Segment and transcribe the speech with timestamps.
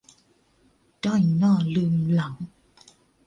[1.03, 2.33] ได้หน้าลืมหลัง